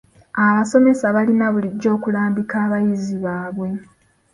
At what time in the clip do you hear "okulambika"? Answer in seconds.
1.97-2.55